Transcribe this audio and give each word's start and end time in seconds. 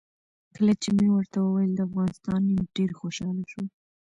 کله 0.55 0.73
چې 0.81 0.89
مې 0.97 1.07
ورته 1.11 1.37
وویل 1.41 1.71
د 1.75 1.79
افغانستان 1.87 2.41
یم 2.53 2.65
ډېر 2.75 2.89
خوشاله 2.99 3.43
شو. 3.51 3.63